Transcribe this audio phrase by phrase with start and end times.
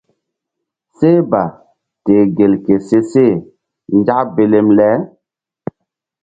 [0.97, 1.43] Seh ba
[2.03, 3.25] teh gel ke se she
[3.97, 4.89] nzak belem le.